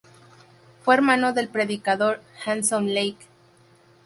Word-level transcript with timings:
Fue 0.83 0.95
hermano 0.95 1.31
del 1.31 1.47
predicador 1.47 2.23
Handsome 2.43 2.91
Lake. 2.91 3.23